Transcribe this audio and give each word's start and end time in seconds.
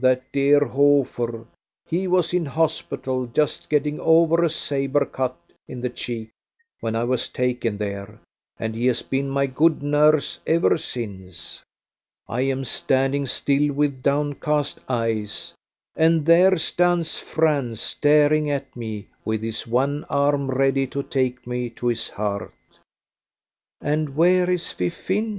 that 0.00 0.22
dear 0.32 0.60
Hofer, 0.66 1.46
he 1.86 2.06
was 2.06 2.34
in 2.34 2.44
hospital, 2.46 3.24
just 3.26 3.70
getting 3.70 3.98
over 4.00 4.42
a 4.42 4.50
sabre 4.50 5.06
cut 5.06 5.36
in 5.66 5.80
the 5.80 5.88
cheek 5.88 6.28
when 6.80 6.94
I 6.94 7.04
was 7.04 7.28
taken 7.30 7.78
there, 7.78 8.20
and 8.58 8.74
he 8.74 8.86
has 8.88 9.00
been 9.02 9.28
my 9.30 9.46
good 9.46 9.82
nurse 9.82 10.40
ever 10.46 10.76
since." 10.76 11.62
I 12.30 12.42
am 12.42 12.62
standing 12.64 13.24
still, 13.24 13.72
with 13.72 14.02
downcast 14.02 14.80
eyes, 14.90 15.54
and 15.96 16.26
there 16.26 16.58
stands 16.58 17.16
Franz 17.18 17.80
staring 17.80 18.50
at 18.50 18.76
me, 18.76 19.06
with 19.24 19.40
his 19.42 19.66
one 19.66 20.04
arm 20.10 20.50
ready 20.50 20.86
to 20.88 21.02
take 21.02 21.46
me 21.46 21.70
to 21.70 21.86
his 21.86 22.10
heart. 22.10 22.52
"And 23.80 24.14
where 24.16 24.50
is 24.50 24.68
Fifine?" 24.70 25.36